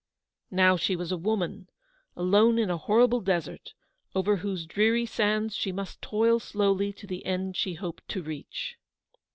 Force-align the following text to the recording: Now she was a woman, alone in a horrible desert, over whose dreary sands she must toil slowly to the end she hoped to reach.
Now 0.49 0.77
she 0.77 0.95
was 0.95 1.11
a 1.11 1.15
woman, 1.15 1.69
alone 2.15 2.57
in 2.57 2.71
a 2.71 2.77
horrible 2.77 3.21
desert, 3.21 3.75
over 4.15 4.37
whose 4.37 4.65
dreary 4.65 5.05
sands 5.05 5.55
she 5.55 5.71
must 5.71 6.01
toil 6.01 6.39
slowly 6.39 6.91
to 6.93 7.05
the 7.05 7.23
end 7.23 7.55
she 7.55 7.75
hoped 7.75 8.07
to 8.07 8.23
reach. 8.23 8.77